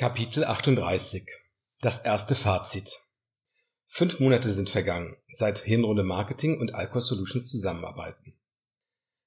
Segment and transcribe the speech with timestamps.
[0.00, 1.24] Kapitel 38
[1.80, 2.88] Das erste Fazit
[3.86, 8.34] Fünf Monate sind vergangen, seit Hirnrunde Marketing und Alcor Solutions zusammenarbeiten.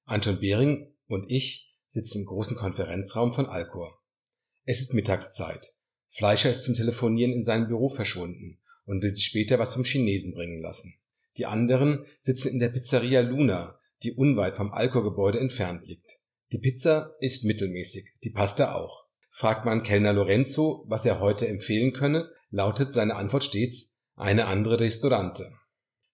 [0.06, 4.00] Anton Behring und ich sitzen im großen Konferenzraum von Alcor.
[4.64, 5.74] Es ist Mittagszeit.
[6.08, 10.32] Fleischer ist zum Telefonieren in seinem Büro verschwunden und will sich später was vom Chinesen
[10.32, 10.94] bringen lassen.
[11.36, 16.22] Die anderen sitzen in der Pizzeria Luna, die unweit vom Alcor-Gebäude entfernt liegt.
[16.50, 19.01] Die Pizza ist mittelmäßig, die Pasta auch.
[19.34, 24.78] Fragt man Kellner Lorenzo, was er heute empfehlen könne, lautet seine Antwort stets eine andere
[24.78, 25.50] Restaurante.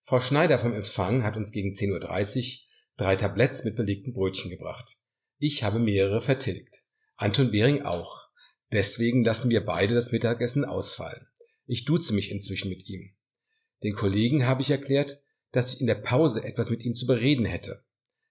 [0.05, 2.59] Frau Schneider vom Empfang hat uns gegen 10.30 Uhr
[2.97, 5.01] drei Tabletts mit belegten Brötchen gebracht.
[5.39, 6.85] Ich habe mehrere vertilgt.
[7.17, 8.29] Anton Behring auch.
[8.73, 11.27] Deswegen lassen wir beide das Mittagessen ausfallen.
[11.67, 13.17] Ich duze mich inzwischen mit ihm.
[13.83, 17.47] Den Kollegen habe ich erklärt, dass ich in der Pause etwas mit ihm zu bereden
[17.47, 17.83] hätte.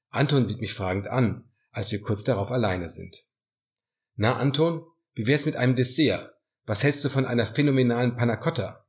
[0.09, 3.28] Anton sieht mich fragend an, als wir kurz darauf alleine sind.
[4.20, 6.34] Na, Anton, wie wär's mit einem Dessert?
[6.66, 8.84] Was hältst du von einer phänomenalen Panna Cotta?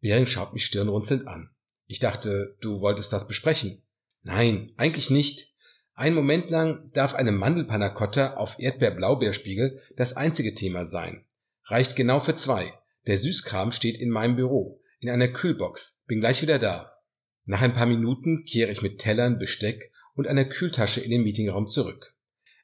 [0.00, 1.50] Bering schaut mich stirnrunzelnd an.
[1.86, 3.84] Ich dachte, du wolltest das besprechen.
[4.24, 5.54] Nein, eigentlich nicht.
[5.94, 11.24] Ein Moment lang darf eine Mandelpanna Cotta auf Erdbeer-Blaubeerspiegel das einzige Thema sein.
[11.66, 12.72] Reicht genau für zwei.
[13.06, 16.02] Der Süßkram steht in meinem Büro, in einer Kühlbox.
[16.08, 16.98] Bin gleich wieder da.
[17.44, 21.68] Nach ein paar Minuten kehre ich mit Tellern, Besteck und einer Kühltasche in den Meetingraum
[21.68, 22.16] zurück.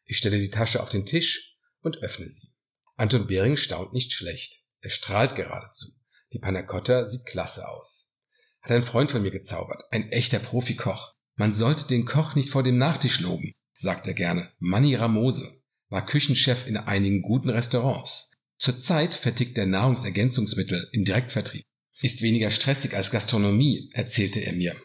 [0.04, 1.49] Ich stelle die Tasche auf den Tisch
[1.82, 2.48] und öffne sie.
[2.96, 4.60] Anton Behring staunt nicht schlecht.
[4.80, 5.86] Er strahlt geradezu.
[6.32, 8.18] Die Panna Cotta sieht klasse aus.
[8.62, 9.82] Hat ein Freund von mir gezaubert.
[9.90, 11.14] Ein echter Profikoch.
[11.36, 14.52] Man sollte den Koch nicht vor dem Nachtisch loben, sagt er gerne.
[14.58, 18.32] Manni Ramose war Küchenchef in einigen guten Restaurants.
[18.58, 21.64] Zurzeit vertickt er Nahrungsergänzungsmittel im Direktvertrieb.
[22.02, 24.76] Ist weniger stressig als Gastronomie, erzählte er mir.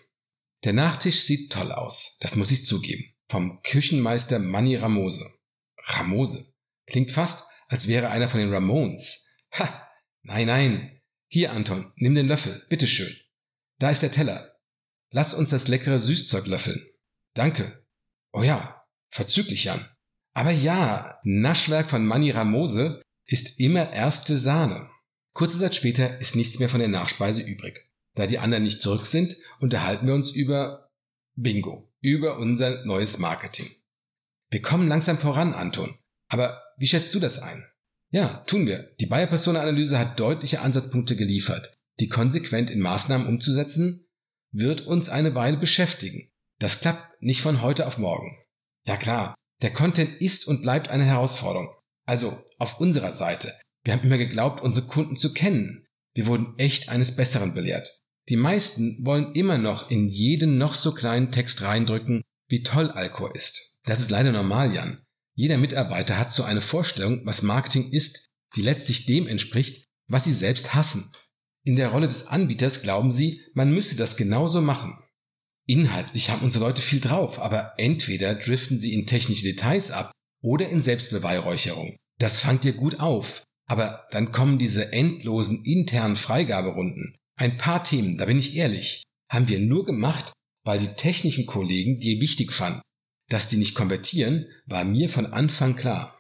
[0.63, 3.13] Der Nachtisch sieht toll aus, das muss ich zugeben.
[3.29, 5.29] Vom Küchenmeister Manni Ramose.
[5.77, 6.53] Ramose.
[6.87, 9.27] Klingt fast, als wäre einer von den Ramones.
[9.53, 9.89] Ha!
[10.21, 11.01] Nein, nein.
[11.27, 13.15] Hier, Anton, nimm den Löffel, bitteschön.
[13.79, 14.55] Da ist der Teller.
[15.11, 16.85] Lass uns das leckere Süßzeug löffeln.
[17.33, 17.85] Danke.
[18.31, 19.85] Oh ja, verzüglich, Jan.
[20.33, 24.89] Aber ja, Naschwerk von Manni Ramose ist immer erste Sahne.
[25.33, 27.79] Kurze Zeit später ist nichts mehr von der Nachspeise übrig.
[28.13, 30.89] Da die anderen nicht zurück sind, unterhalten wir uns über
[31.35, 33.69] Bingo, über unser neues Marketing.
[34.49, 35.97] Wir kommen langsam voran, Anton.
[36.27, 37.65] Aber wie schätzt du das ein?
[38.11, 38.91] Ja, tun wir.
[38.99, 41.73] Die Bayer-Persona-Analyse hat deutliche Ansatzpunkte geliefert.
[41.99, 44.05] Die konsequent in Maßnahmen umzusetzen,
[44.51, 46.29] wird uns eine Weile beschäftigen.
[46.59, 48.37] Das klappt nicht von heute auf morgen.
[48.85, 51.69] Ja klar, der Content ist und bleibt eine Herausforderung.
[52.05, 53.53] Also auf unserer Seite.
[53.83, 55.85] Wir haben immer geglaubt, unsere Kunden zu kennen.
[56.13, 58.01] Wir wurden echt eines Besseren belehrt.
[58.29, 63.35] Die meisten wollen immer noch in jeden noch so kleinen Text reindrücken, wie toll Alkor
[63.35, 63.79] ist.
[63.83, 65.04] Das ist leider normal, Jan.
[65.35, 70.33] Jeder Mitarbeiter hat so eine Vorstellung, was Marketing ist, die letztlich dem entspricht, was sie
[70.33, 71.11] selbst hassen.
[71.65, 74.97] In der Rolle des Anbieters glauben sie, man müsse das genauso machen.
[75.67, 80.69] Inhaltlich haben unsere Leute viel drauf, aber entweder driften sie in technische Details ab oder
[80.69, 81.97] in Selbstbeweihräucherung.
[82.19, 87.17] Das fangt ihr gut auf, aber dann kommen diese endlosen internen Freigaberunden.
[87.37, 90.31] Ein paar Themen, da bin ich ehrlich, haben wir nur gemacht,
[90.63, 92.81] weil die technischen Kollegen die wichtig fanden.
[93.29, 96.19] Dass die nicht konvertieren, war mir von Anfang klar.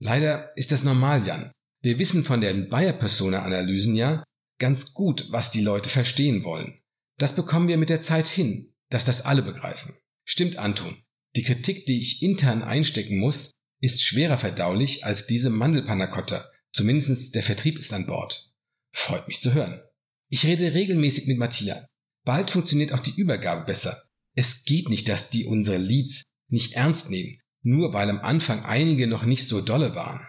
[0.00, 1.52] Leider ist das normal, Jan.
[1.82, 4.24] Wir wissen von den Bayer-Persona-Analysen ja
[4.58, 6.80] ganz gut, was die Leute verstehen wollen.
[7.18, 9.96] Das bekommen wir mit der Zeit hin, dass das alle begreifen.
[10.24, 11.02] Stimmt, Anton.
[11.36, 16.48] Die Kritik, die ich intern einstecken muss, ist schwerer verdaulich als diese Mandelpanacotta.
[16.72, 18.52] Zumindest der Vertrieb ist an Bord.
[18.94, 19.80] Freut mich zu hören.
[20.30, 21.86] Ich rede regelmäßig mit Matthias.
[22.24, 24.02] Bald funktioniert auch die Übergabe besser.
[24.34, 29.06] Es geht nicht, dass die unsere Leads nicht ernst nehmen, nur weil am Anfang einige
[29.06, 30.26] noch nicht so dolle waren.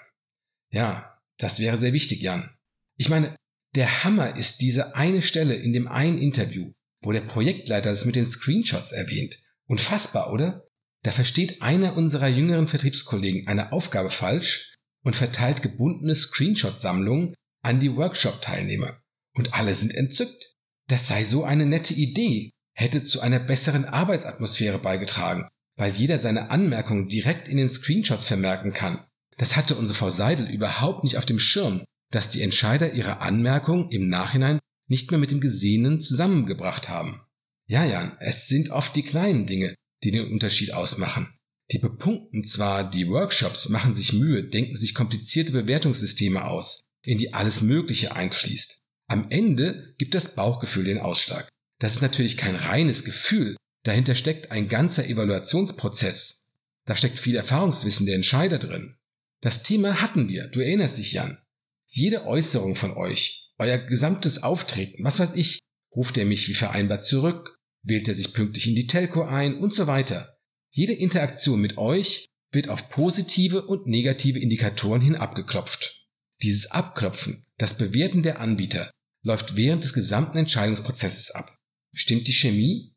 [0.71, 2.55] Ja, das wäre sehr wichtig, Jan.
[2.97, 3.35] Ich meine,
[3.75, 6.71] der Hammer ist diese eine Stelle in dem einen Interview,
[7.03, 9.37] wo der Projektleiter es mit den Screenshots erwähnt.
[9.67, 10.67] Unfassbar, oder?
[11.03, 17.95] Da versteht einer unserer jüngeren Vertriebskollegen eine Aufgabe falsch und verteilt gebundene Screenshot-Sammlungen an die
[17.95, 19.01] Workshop-Teilnehmer.
[19.35, 20.53] Und alle sind entzückt.
[20.87, 26.51] Das sei so eine nette Idee, hätte zu einer besseren Arbeitsatmosphäre beigetragen weil jeder seine
[26.51, 29.05] Anmerkungen direkt in den Screenshots vermerken kann.
[29.37, 33.89] Das hatte unsere Frau Seidel überhaupt nicht auf dem Schirm, dass die Entscheider ihre Anmerkungen
[33.89, 37.21] im Nachhinein nicht mehr mit dem Gesehenen zusammengebracht haben.
[37.67, 39.73] Ja, Jan, es sind oft die kleinen Dinge,
[40.03, 41.35] die den Unterschied ausmachen.
[41.71, 47.33] Die bepunkten zwar die Workshops, machen sich Mühe, denken sich komplizierte Bewertungssysteme aus, in die
[47.33, 48.79] alles Mögliche einfließt.
[49.09, 51.49] Am Ende gibt das Bauchgefühl den Ausschlag.
[51.79, 56.55] Das ist natürlich kein reines Gefühl, Dahinter steckt ein ganzer Evaluationsprozess.
[56.85, 58.97] Da steckt viel Erfahrungswissen der Entscheider drin.
[59.41, 61.37] Das Thema hatten wir, du erinnerst dich, Jan.
[61.85, 65.59] Jede Äußerung von euch, euer gesamtes Auftreten, was weiß ich,
[65.95, 69.73] ruft er mich wie vereinbart zurück, wählt er sich pünktlich in die Telco ein und
[69.73, 70.37] so weiter.
[70.71, 76.07] Jede Interaktion mit euch wird auf positive und negative Indikatoren hin abgeklopft.
[76.41, 78.89] Dieses Abklopfen, das Bewerten der Anbieter,
[79.23, 81.57] läuft während des gesamten Entscheidungsprozesses ab.
[81.93, 82.92] Stimmt die Chemie?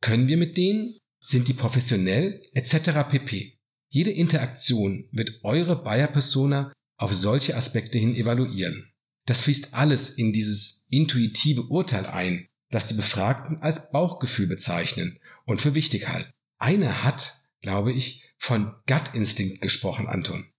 [0.00, 0.98] Können wir mit denen?
[1.20, 2.42] Sind die professionell?
[2.54, 2.90] Etc.
[3.08, 3.58] pp.
[3.90, 8.92] Jede Interaktion wird eure Buyer-Persona auf solche Aspekte hin evaluieren.
[9.26, 15.60] Das fließt alles in dieses intuitive Urteil ein, das die Befragten als Bauchgefühl bezeichnen und
[15.60, 16.30] für wichtig halten.
[16.58, 20.50] Einer hat, glaube ich, von Gut-Instinkt gesprochen, Anton.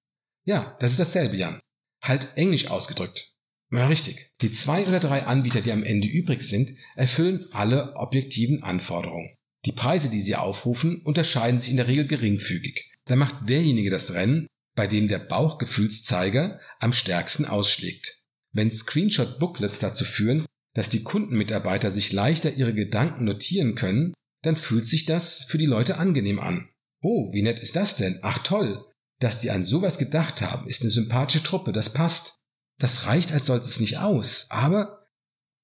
[0.46, 1.60] Ja, das ist dasselbe, Jan.
[2.02, 3.34] Halt englisch ausgedrückt.
[3.72, 4.32] Ja, richtig.
[4.42, 9.36] Die zwei oder drei Anbieter, die am Ende übrig sind, erfüllen alle objektiven Anforderungen.
[9.66, 12.90] Die Preise, die sie aufrufen, unterscheiden sich in der Regel geringfügig.
[13.06, 18.24] Da macht derjenige das Rennen, bei dem der Bauchgefühlszeiger am stärksten ausschlägt.
[18.54, 24.86] Wenn Screenshot-Booklets dazu führen, dass die Kundenmitarbeiter sich leichter ihre Gedanken notieren können, dann fühlt
[24.86, 26.70] sich das für die Leute angenehm an.
[27.02, 28.20] Oh, wie nett ist das denn?
[28.22, 28.86] Ach toll.
[29.20, 32.36] Dass die an sowas gedacht haben, ist eine sympathische Truppe, das passt.
[32.80, 35.06] Das reicht als solches nicht aus, aber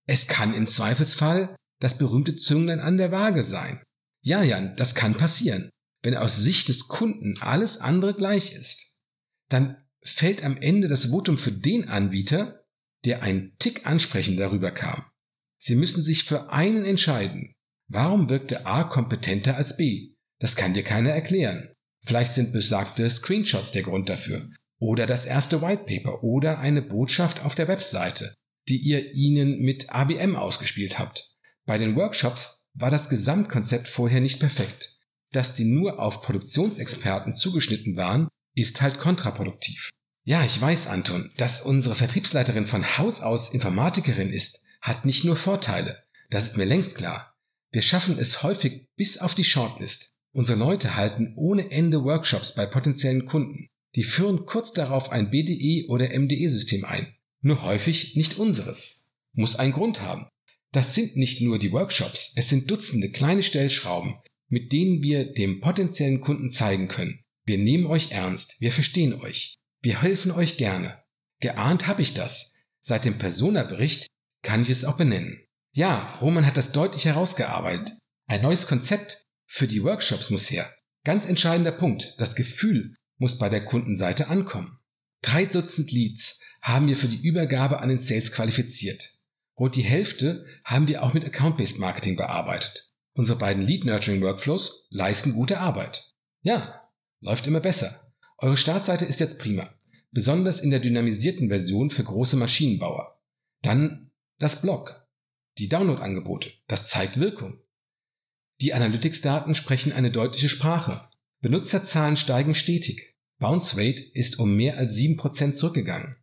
[0.05, 3.81] es kann im Zweifelsfall das berühmte Zünglein an der Waage sein.
[4.21, 5.69] Ja, Jan, das kann passieren.
[6.03, 9.01] Wenn aus Sicht des Kunden alles andere gleich ist,
[9.49, 12.63] dann fällt am Ende das Votum für den Anbieter,
[13.05, 15.05] der einen Tick ansprechend darüber kam.
[15.57, 17.53] Sie müssen sich für einen entscheiden.
[17.87, 20.15] Warum wirkte A kompetenter als B?
[20.39, 21.73] Das kann dir keiner erklären.
[22.05, 24.47] Vielleicht sind besagte Screenshots der Grund dafür.
[24.79, 28.33] Oder das erste White Paper oder eine Botschaft auf der Webseite,
[28.67, 31.35] die ihr ihnen mit ABM ausgespielt habt.
[31.65, 34.99] Bei den Workshops war das Gesamtkonzept vorher nicht perfekt.
[35.31, 39.89] Dass die nur auf Produktionsexperten zugeschnitten waren, ist halt kontraproduktiv.
[40.23, 45.35] Ja, ich weiß, Anton, dass unsere Vertriebsleiterin von Haus aus Informatikerin ist, hat nicht nur
[45.35, 46.03] Vorteile.
[46.29, 47.35] Das ist mir längst klar.
[47.71, 50.09] Wir schaffen es häufig bis auf die Shortlist.
[50.33, 53.67] Unsere Leute halten ohne Ende Workshops bei potenziellen Kunden.
[53.95, 57.15] Die führen kurz darauf ein BDE oder MDE-System ein.
[57.41, 59.13] Nur häufig nicht unseres.
[59.33, 60.27] Muss einen Grund haben.
[60.71, 64.19] Das sind nicht nur die Workshops, es sind Dutzende kleine Stellschrauben,
[64.49, 67.21] mit denen wir dem potenziellen Kunden zeigen können.
[67.45, 69.55] Wir nehmen euch ernst, wir verstehen euch.
[69.81, 71.01] Wir helfen euch gerne.
[71.39, 72.55] Geahnt habe ich das.
[72.81, 74.07] Seit dem Persona-Bericht
[74.43, 75.45] kann ich es auch benennen.
[75.73, 77.97] Ja, Roman hat das deutlich herausgearbeitet.
[78.27, 80.73] Ein neues Konzept für die Workshops muss her.
[81.05, 84.79] Ganz entscheidender Punkt, das Gefühl muss bei der Kundenseite ankommen.
[85.21, 89.13] Drei Dutzend Leads haben wir für die Übergabe an den Sales qualifiziert.
[89.57, 92.91] Rund die Hälfte haben wir auch mit Account-Based Marketing bearbeitet.
[93.13, 96.13] Unsere beiden Lead-Nurturing-Workflows leisten gute Arbeit.
[96.41, 96.89] Ja,
[97.21, 98.11] läuft immer besser.
[98.37, 99.73] Eure Startseite ist jetzt prima,
[100.11, 103.21] besonders in der dynamisierten Version für große Maschinenbauer.
[103.61, 105.07] Dann das Blog,
[105.57, 107.61] die Download-Angebote, das zeigt Wirkung.
[108.61, 111.09] Die Analytics-Daten sprechen eine deutliche Sprache.
[111.45, 113.13] Benutzerzahlen steigen stetig.
[113.37, 116.15] Bounce Rate ist um mehr als 7% zurückgegangen.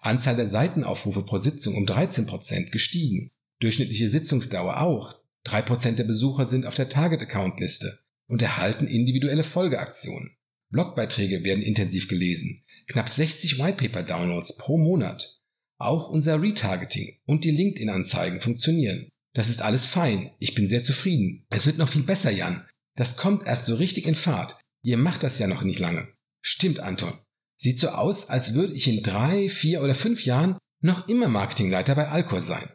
[0.00, 3.30] Anzahl der Seitenaufrufe pro Sitzung um 13% gestiegen.
[3.60, 5.14] Durchschnittliche Sitzungsdauer auch.
[5.46, 10.36] 3% der Besucher sind auf der Target-Account-Liste und erhalten individuelle Folgeaktionen.
[10.70, 15.40] Blogbeiträge werden intensiv gelesen, knapp 60 Whitepaper-Downloads pro Monat.
[15.78, 19.08] Auch unser Retargeting und die LinkedIn-Anzeigen funktionieren.
[19.34, 20.32] Das ist alles fein.
[20.40, 21.46] Ich bin sehr zufrieden.
[21.50, 22.66] Es wird noch viel besser, Jan.
[22.96, 24.63] Das kommt erst so richtig in Fahrt.
[24.84, 26.06] Ihr macht das ja noch nicht lange.
[26.42, 27.18] Stimmt, Anton.
[27.56, 31.94] Sieht so aus, als würde ich in drei, vier oder fünf Jahren noch immer Marketingleiter
[31.94, 32.68] bei Alcor sein.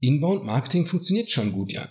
[0.00, 1.88] Inbound Marketing funktioniert schon gut, Jan.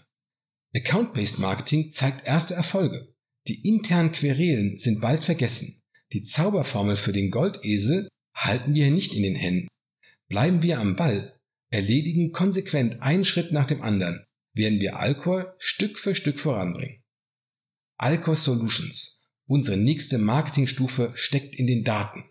[0.76, 3.16] Account-Based Marketing zeigt erste Erfolge.
[3.48, 5.82] Die internen Querelen sind bald vergessen.
[6.14, 9.68] Die Zauberformel für den Goldesel halten wir nicht in den Händen.
[10.28, 11.40] Bleiben wir am Ball,
[11.72, 17.02] erledigen konsequent einen Schritt nach dem anderen, werden wir Alcor Stück für Stück voranbringen.
[17.98, 19.25] Alcor Solutions.
[19.48, 22.26] Unsere nächste Marketingstufe steckt in den Daten.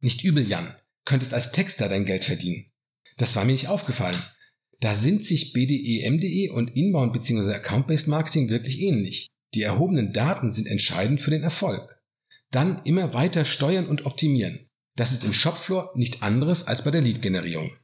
[0.00, 0.74] Nicht übel, Jan.
[1.04, 2.70] Könntest als Texter dein Geld verdienen.
[3.16, 4.20] Das war mir nicht aufgefallen.
[4.80, 7.54] Da sind sich BDE, MDE und Inbound bzw.
[7.54, 9.26] Account-Based Marketing wirklich ähnlich.
[9.54, 12.00] Die erhobenen Daten sind entscheidend für den Erfolg.
[12.50, 14.68] Dann immer weiter steuern und optimieren.
[14.96, 17.76] Das ist im Shopfloor nicht anderes als bei der Lead-Generierung.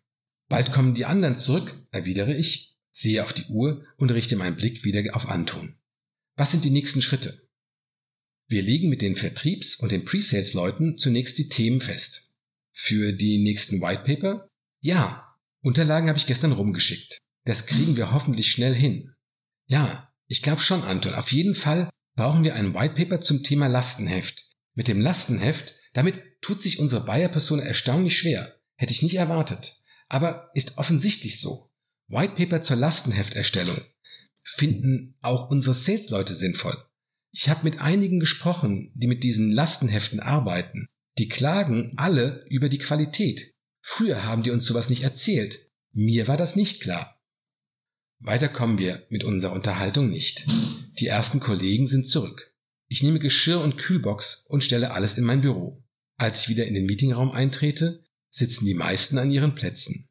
[0.48, 4.84] Bald kommen die anderen zurück, erwidere ich, sehe auf die Uhr und richte meinen Blick
[4.84, 5.76] wieder auf Anton.
[6.36, 7.45] Was sind die nächsten Schritte?
[8.48, 12.36] Wir legen mit den Vertriebs- und den Pre-Sales-Leuten zunächst die Themen fest.
[12.72, 14.48] Für die nächsten White Paper?
[14.80, 17.18] Ja, Unterlagen habe ich gestern rumgeschickt.
[17.44, 19.14] Das kriegen wir hoffentlich schnell hin.
[19.66, 21.14] Ja, ich glaube schon, Anton.
[21.14, 24.52] Auf jeden Fall brauchen wir ein White Paper zum Thema Lastenheft.
[24.74, 28.60] Mit dem Lastenheft, damit tut sich unsere Bayer-Person erstaunlich schwer.
[28.76, 29.82] Hätte ich nicht erwartet.
[30.08, 31.72] Aber ist offensichtlich so.
[32.08, 33.80] White Paper zur Lastenhefterstellung
[34.44, 36.76] finden auch unsere Sales-Leute sinnvoll.
[37.38, 40.86] Ich habe mit einigen gesprochen, die mit diesen Lastenheften arbeiten.
[41.18, 43.52] Die klagen alle über die Qualität.
[43.82, 45.70] Früher haben die uns sowas nicht erzählt.
[45.92, 47.20] Mir war das nicht klar.
[48.20, 50.46] Weiter kommen wir mit unserer Unterhaltung nicht.
[50.98, 52.54] Die ersten Kollegen sind zurück.
[52.88, 55.84] Ich nehme Geschirr und Kühlbox und stelle alles in mein Büro.
[56.16, 60.08] Als ich wieder in den Meetingraum eintrete, sitzen die meisten an ihren Plätzen.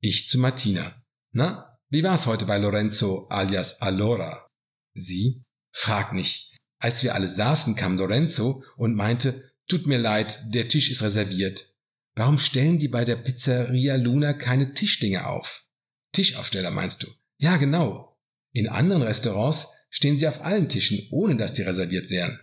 [0.00, 1.02] Ich zu Martina.
[1.32, 4.46] Na, wie war's heute bei Lorenzo alias Allora?
[4.94, 5.42] Sie?
[5.72, 6.49] Frag nicht.
[6.80, 11.76] Als wir alle saßen, kam Lorenzo und meinte, tut mir leid, der Tisch ist reserviert.
[12.16, 15.64] Warum stellen die bei der Pizzeria Luna keine Tischdinge auf?
[16.12, 17.08] Tischaufsteller meinst du?
[17.38, 18.18] Ja, genau.
[18.52, 22.40] In anderen Restaurants stehen sie auf allen Tischen, ohne dass die reserviert wären.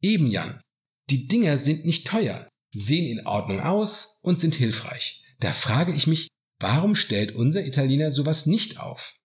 [0.00, 0.60] Eben, Jan.
[1.10, 5.24] Die Dinger sind nicht teuer, sehen in Ordnung aus und sind hilfreich.
[5.40, 6.28] Da frage ich mich,
[6.60, 9.16] warum stellt unser Italiener sowas nicht auf?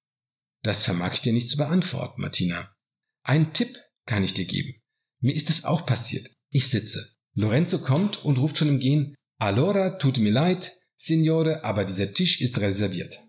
[0.63, 2.75] Das vermag ich dir nicht zu beantworten, Martina.
[3.23, 4.81] Einen Tipp kann ich dir geben.
[5.21, 6.31] Mir ist es auch passiert.
[6.49, 7.15] Ich sitze.
[7.35, 12.41] Lorenzo kommt und ruft schon im Gehen, Allora, tut mir leid, Signore, aber dieser Tisch
[12.41, 13.23] ist reserviert.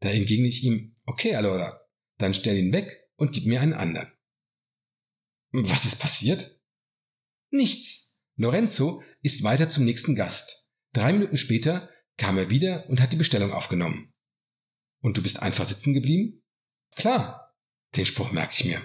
[0.00, 1.80] Da entgegne ich ihm, okay, allora,
[2.18, 4.10] dann stell ihn weg und gib mir einen anderen.
[5.52, 6.60] Was ist passiert?
[7.50, 8.22] Nichts.
[8.36, 10.70] Lorenzo ist weiter zum nächsten Gast.
[10.94, 14.10] Drei Minuten später kam er wieder und hat die Bestellung aufgenommen.
[15.02, 16.42] Und du bist einfach sitzen geblieben?
[16.96, 17.54] Klar.
[17.94, 18.82] Den Spruch merke ich mir.